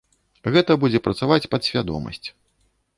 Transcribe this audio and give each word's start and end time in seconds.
Гэта 0.55 0.77
будзе 0.85 1.03
працаваць 1.09 1.39
падсвядомасць. 1.55 2.27